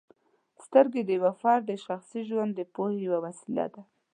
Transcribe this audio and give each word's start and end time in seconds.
سترګې 0.65 1.01
د 1.05 1.09
یو 1.17 1.31
فرد 1.41 1.63
د 1.67 1.71
شخصي 1.85 2.21
ژوند 2.29 2.51
د 2.55 2.61
پوهې 2.73 2.97
یوه 3.07 3.19
وسیله 3.25 3.65
ده. 3.73 3.81